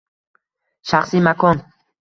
[0.93, 1.65] Shaxsiy makon